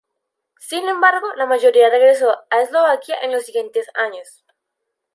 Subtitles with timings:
[0.59, 4.43] Sin embargo la mayoría regresó a Eslovaquia en los siguientes años.